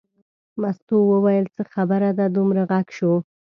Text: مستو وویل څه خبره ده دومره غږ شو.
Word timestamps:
مستو 0.61 0.97
وویل 1.11 1.45
څه 1.55 1.63
خبره 1.73 2.09
ده 2.17 2.25
دومره 2.35 2.61
غږ 2.71 2.87
شو. 2.97 3.13